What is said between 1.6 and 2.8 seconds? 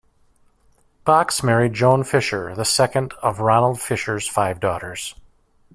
Joan Fisher, the